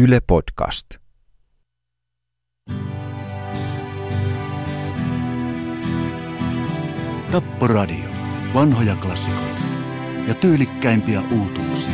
[0.00, 0.86] Yle Podcast.
[7.32, 8.04] Tapporadio.
[8.54, 9.60] Vanhoja klassikoita
[10.28, 11.90] ja tyylikkäimpiä uutuuksia.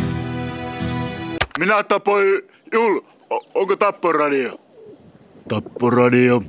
[1.58, 2.42] Minä tapoin
[2.72, 3.00] Jul.
[3.30, 4.60] O- onko Tapporadio?
[5.48, 6.42] Tapporadio.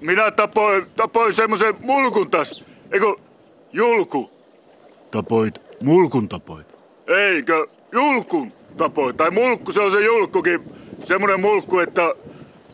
[0.00, 2.64] Minä tapoin, tapoin semmoisen mulkun taas.
[2.92, 3.14] Eikö
[3.72, 4.30] Julku?
[5.10, 6.66] Tapoit, mulkun tapoit.
[7.06, 9.16] Eikö Julkun tapoin?
[9.16, 10.60] Tai mulkku, se on se Julkkukin.
[11.10, 12.14] Semmoinen mulkku, että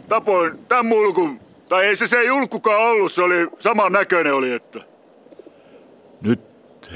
[0.08, 1.40] tapoin tämän mulkun.
[1.68, 4.80] Tai ei se se Julkkukaan ollut, se oli saman näköinen oli, että...
[6.20, 6.40] Nyt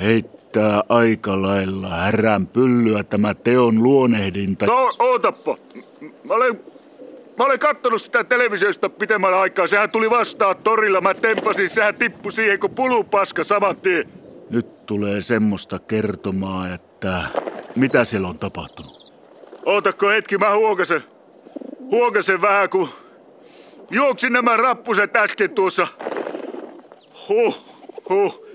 [0.01, 4.67] heittää aika lailla härän pyllyä tämä teon luonehdinta.
[4.67, 5.57] No, ootappa.
[6.25, 6.61] Mä olen,
[7.39, 9.67] mä olen kattonut sitä televisiosta pitemmän aikaa.
[9.67, 11.01] Sehän tuli vastaan torilla.
[11.01, 14.09] Mä tempasin, sehän tippui siihen kuin pulupaska saman tien.
[14.51, 17.23] Nyt tulee semmoista kertomaa, että
[17.77, 19.13] mitä siellä on tapahtunut.
[19.65, 21.03] Ootakko hetki, mä huokasen.
[21.91, 22.89] Huokasen vähän, kun
[23.91, 25.87] juoksin nämä rappuset äsken tuossa.
[27.29, 27.65] Huh,
[28.09, 28.47] huh.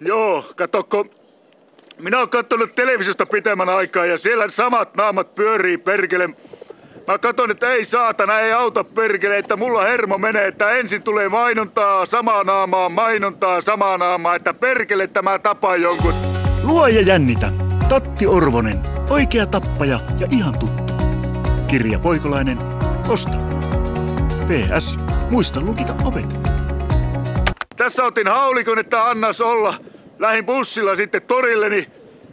[0.00, 1.04] Joo, katokko.
[1.98, 6.28] Minä oon kattonut televisiosta pitemmän aikaa ja siellä samat naamat pyörii perkele.
[7.06, 11.28] Mä katson, että ei saatana, ei auta perkele, että mulla hermo menee, että ensin tulee
[11.28, 16.14] mainontaa, samaa naamaa, mainontaa, samaa naamaa, että perkele tämä tapaa jonkun.
[16.62, 17.50] Luoja jännitä.
[17.88, 18.80] Tatti Orvonen.
[19.10, 20.89] Oikea tappaja ja ihan tuttu.
[21.70, 22.58] Kirja Poikolainen.
[23.08, 23.32] Osta.
[24.48, 24.98] PS.
[25.30, 26.40] Muista lukita ovet.
[27.76, 29.74] Tässä otin haulikon, että annas olla.
[30.18, 31.86] Lähin bussilla sitten torille, niin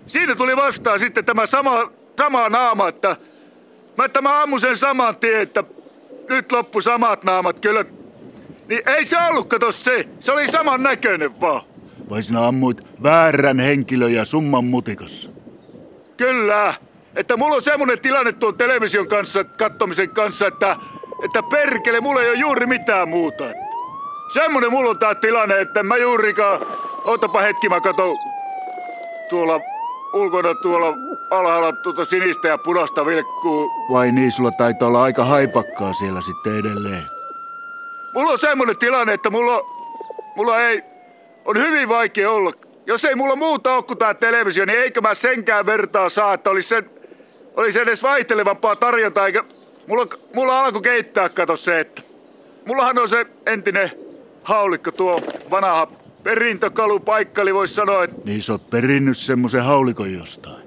[0.07, 3.15] siinä tuli vastaan sitten tämä sama, sama naama, että
[3.97, 5.63] mä, että mä ammun sen saman tien, että
[6.29, 7.85] nyt loppu samat naamat kyllä.
[8.67, 10.07] Niin ei se ollut, kato se.
[10.19, 11.61] Se oli saman näköinen vaan.
[12.09, 15.29] Vai sinä ammuit väärän henkilön ja summan mutikassa?
[16.17, 16.73] Kyllä.
[17.17, 20.75] Että mulla on semmonen tilanne tuon television kanssa, kattomisen kanssa, että,
[21.25, 23.43] että perkele, mulla ei ole juuri mitään muuta.
[24.33, 26.61] Semmonen mulla on tää tilanne, että mä juurikaan...
[27.05, 28.17] Ootapa hetki, mä katon
[29.29, 29.59] tuolla
[30.13, 30.93] ulkona tuolla
[31.31, 33.71] alhaalla tuota sinistä ja punaista vilkkuu.
[33.91, 37.03] Vai niin, sulla taitaa olla aika haipakkaa siellä sitten edelleen.
[38.13, 39.61] Mulla on semmonen tilanne, että mulla,
[40.35, 40.83] mulla ei...
[41.45, 42.51] On hyvin vaikea olla.
[42.85, 46.49] Jos ei mulla muuta ole kuin tää televisio, niin eikö mä senkään vertaa saa, että
[46.49, 46.96] olisi sen...
[47.57, 49.43] Olisi edes vaihtelevampaa tarjontaa, eikä...
[49.87, 52.01] Mulla, mulla alkoi keittää, kato se, että...
[52.65, 53.91] Mullahan on se entinen
[54.43, 55.87] haulikko, tuo vanha
[56.23, 60.63] perintökalupaikka, eli voisi sanoa, että Niin sä oot perinnyt semmosen haulikon jostain.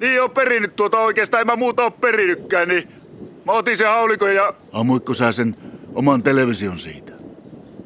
[0.00, 2.88] niin on perinnyt tuota oikeastaan, en mä muuta ole perinnytkään, niin
[3.44, 5.56] mä otin sen haulikon ja Ammuitko sä sen
[5.94, 7.12] oman television siitä?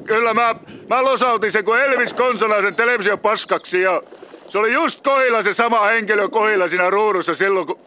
[0.03, 0.55] Kyllä mä,
[0.89, 4.01] mä losautin sen kuin Elvis Konsolaisen television paskaksi ja
[4.49, 7.79] se oli just kohilla se sama henkilö kohilla siinä ruudussa silloin kun...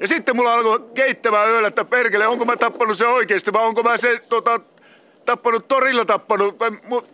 [0.00, 3.82] Ja sitten mulla alkoi keittämään yöllä, että perkele, onko mä tappanut se oikeasti vai onko
[3.82, 4.60] mä se tota,
[5.24, 6.56] tappanut torilla tappanut.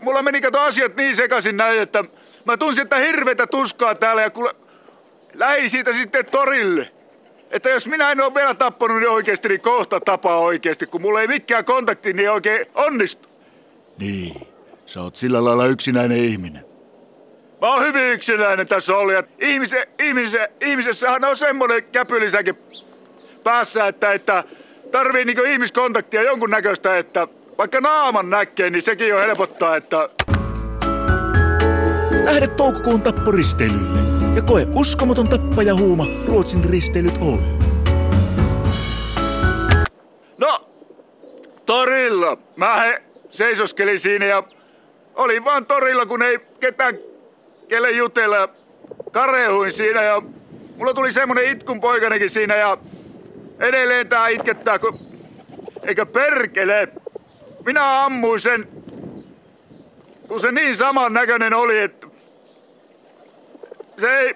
[0.00, 2.04] Mulla meni kato asiat niin sekaisin näin, että
[2.44, 4.54] mä tunsin, että hirvetä tuskaa täällä ja kuule,
[5.34, 6.92] lähi siitä sitten torille.
[7.50, 11.20] Että jos minä en ole vielä tappanut niin oikeasti, niin kohta tapaa oikeasti, kun mulla
[11.20, 13.28] ei mikään kontakti niin oikein onnistu.
[13.98, 14.46] Niin.
[14.86, 16.65] Sä oot sillä lailla yksinäinen ihminen.
[17.60, 22.58] Mä oon hyvin yksinäinen tässä ja ihmise, ihmise, ihmisessähän on semmonen käpylisäkin
[23.44, 24.44] päässä, että, että
[24.92, 27.28] tarvii niinku ihmiskontaktia jonkun näköistä, että
[27.58, 30.08] vaikka naaman näkee, niin sekin jo helpottaa, että
[32.24, 34.00] Lähde toukokuun tapporisteilylle
[34.36, 37.38] ja koe uskomaton tappajahuuma Ruotsin risteilyt Oy.
[40.38, 40.68] No,
[41.66, 42.38] torilla.
[42.56, 44.42] Mä he seisoskelin siinä ja
[45.14, 46.98] olin vaan torilla, kun ei ketään
[47.68, 48.48] kelle jutella.
[49.12, 50.22] Karehuin siinä ja
[50.76, 52.78] mulla tuli semmonen itkun poikanekin siinä ja
[53.58, 54.98] edelleen tää itkettää, kun...
[55.82, 56.88] Eikä perkele.
[57.66, 58.68] Minä ammuin sen,
[60.28, 62.06] kun se niin saman näköinen oli, että
[64.00, 64.34] se ei...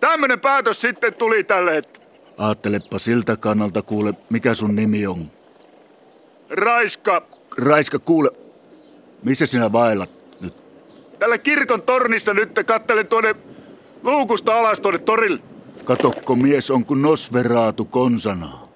[0.00, 2.00] Tämmönen päätös sitten tuli tälle, että
[2.38, 5.30] Aattelepa siltä kannalta kuule, mikä sun nimi on.
[6.50, 7.26] Raiska,
[7.58, 8.30] Raiska, kuule,
[9.22, 10.19] missä sinä vaellat?
[11.20, 13.36] Tällä kirkon tornissa nyt kattelen tuonne
[14.02, 15.40] luukusta alas tuonne torille.
[15.84, 18.68] Katokko mies on kuin Nosveraatu konsanaa.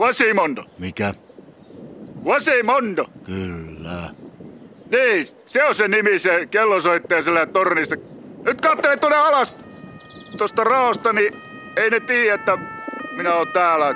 [0.00, 0.64] Quasimondo.
[0.78, 1.14] Mikä?
[2.26, 3.06] Quasimondo.
[3.26, 4.10] Kyllä.
[4.90, 7.96] Niin, se on se nimi, se kellosoittaja siellä tornissa.
[8.44, 9.54] Nyt kattelen tuonne alas
[10.38, 11.36] tuosta raosta, niin
[11.76, 12.58] ei ne tiedä, että
[13.16, 13.94] minä oon täällä.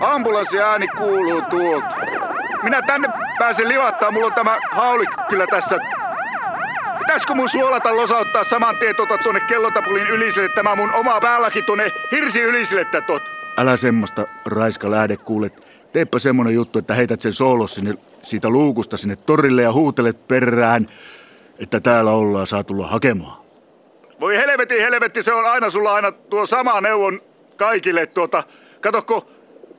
[0.00, 1.94] Ambulanssi ääni kuuluu tuolta.
[2.62, 3.08] Minä tänne
[3.38, 5.78] pääsen livattaa, mulla on tämä haulikko kyllä tässä.
[7.14, 11.92] Pitäisikö mun suolata losauttaa saman tien tuota tuonne kellotapulin yliselle, tämä mun oma päälläkin tuonne
[12.12, 13.22] hirsi yliselle tuot.
[13.56, 15.68] älä semmoista raiska lähde kuulet.
[15.92, 20.88] Teepä semmonen juttu, että heität sen soolos sinne, siitä luukusta sinne torille ja huutelet perään,
[21.58, 23.44] että täällä ollaan saa tulla hakemaan.
[24.20, 27.20] Voi helvetti, helvetti, se on aina sulla aina tuo sama neuvon
[27.56, 28.44] kaikille tuota.
[28.80, 29.30] Katokko,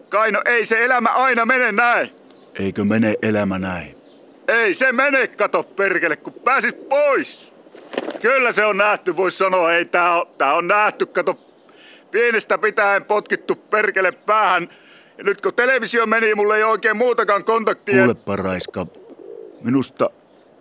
[0.10, 2.16] Kaino, ei se elämä aina mene näin.
[2.60, 3.95] Eikö mene elämä näin?
[4.48, 7.54] Ei se mene, kato perkele, kun pääsit pois.
[8.22, 9.74] Kyllä se on nähty, vois sanoa.
[9.74, 11.40] Ei tää on, tää on nähty, kato.
[12.12, 14.70] Pienestä pitäen potkittu perkele päähän.
[15.18, 17.96] Ja nyt kun televisio meni, mulle ei oikein muutakaan kontaktia.
[17.96, 18.88] Kuulepa Raiska,
[19.62, 20.10] minusta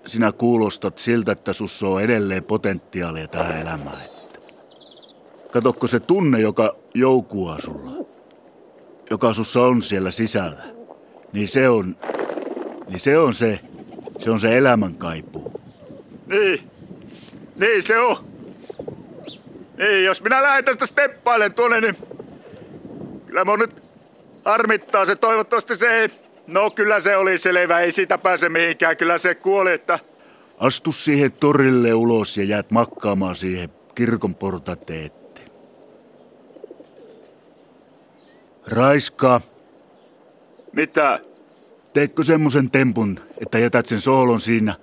[0.07, 4.03] sinä kuulostat siltä, että sussa on edelleen potentiaalia tähän elämään.
[5.53, 8.07] Katokko se tunne, joka joukua sulla,
[9.11, 10.63] joka sussa on siellä sisällä,
[11.33, 11.97] niin se on,
[12.89, 13.61] niin se on se,
[14.19, 15.61] se on se elämän kaipuu.
[16.27, 16.71] Niin,
[17.57, 18.17] niin se on.
[19.79, 21.97] Niin, jos minä lähden tästä steppailen tuonne, niin
[23.27, 23.83] kyllä mun nyt
[24.45, 25.17] harmittaa se.
[25.17, 26.09] Toivottavasti se ei...
[26.47, 28.97] No kyllä se oli selvä, ei siitä pääse mihinkään.
[28.97, 29.99] Kyllä se kuoli, että...
[30.59, 35.51] Astu siihen torille ulos ja jäät makkaamaan siihen kirkon portateen eteen.
[38.67, 39.41] Raiska,
[40.73, 41.21] Mitä?
[41.95, 44.75] Teetkö semmosen tempun, että jätät sen soolon siinä?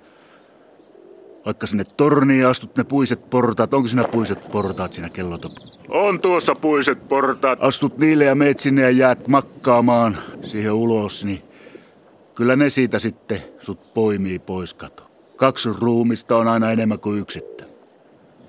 [1.46, 5.52] Vaikka sinne torniin astut ne puiset portaat, onko siinä puiset portaat siinä kellotop?
[5.88, 7.58] On tuossa puiset portaat.
[7.62, 11.42] Astut niille ja meet sinne ja jäät makkaamaan siihen ulos, niin
[12.34, 15.10] kyllä ne siitä sitten sut poimii pois kato.
[15.36, 17.64] Kaksi ruumista on aina enemmän kuin yksittä.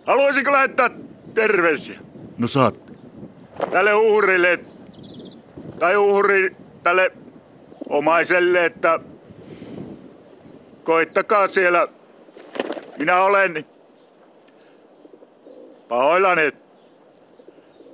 [0.05, 0.89] Haluaisinko lähettää
[1.33, 1.99] terveisiä
[2.37, 2.75] No saat.
[3.71, 4.59] tälle uhrille,
[5.79, 7.11] tai uhri tälle
[7.93, 8.99] omaiselle, että
[10.83, 11.87] koittakaa siellä.
[12.99, 13.65] Minä olen
[15.87, 16.51] pahoillani.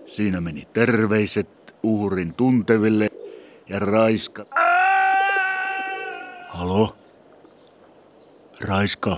[0.08, 3.10] Siinä meni terveiset uhrin tunteville
[3.70, 4.46] ja Raiska.
[6.48, 6.96] Halo?
[8.62, 9.18] Raiska?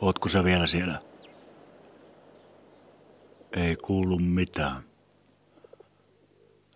[0.00, 1.00] Ootko sä vielä siellä?
[3.56, 4.82] Ei kuulu mitään.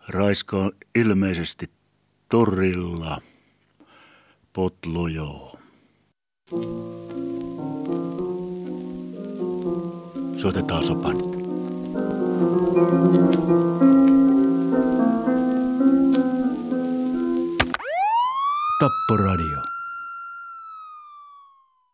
[0.07, 1.69] Raiska on ilmeisesti
[2.33, 3.21] torilla.
[4.53, 5.57] Potlojoo.
[10.37, 11.17] Soitetaan sopan.
[18.79, 19.62] Tapporadio.